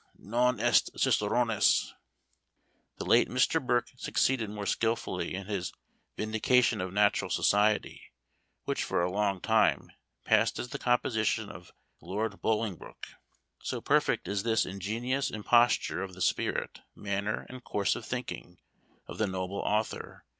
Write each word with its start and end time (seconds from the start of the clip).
non 0.17 0.59
est 0.59 0.89
Ciceronis_." 0.99 1.91
The 2.97 3.05
late 3.05 3.29
Mr. 3.29 3.63
Burke 3.63 3.91
succeeded 3.97 4.49
more 4.49 4.65
skilfully 4.65 5.35
in 5.35 5.45
his 5.45 5.73
"Vindication 6.17 6.81
of 6.81 6.91
Natural 6.91 7.29
Society," 7.29 8.01
which 8.63 8.83
for 8.83 9.03
a 9.03 9.11
long 9.11 9.39
time 9.39 9.91
passed 10.23 10.57
as 10.57 10.69
the 10.69 10.79
composition 10.79 11.51
of 11.51 11.71
Lord 12.01 12.41
Bolingbroke; 12.41 13.09
so 13.61 13.79
perfect 13.79 14.27
is 14.27 14.41
this 14.41 14.65
ingenious 14.65 15.29
imposture 15.29 16.01
of 16.01 16.15
the 16.15 16.21
spirit, 16.23 16.79
manner, 16.95 17.45
and 17.47 17.63
course 17.63 17.95
of 17.95 18.03
thinking 18.03 18.57
of 19.05 19.19
the 19.19 19.27
noble 19.27 19.59
author. 19.59 20.25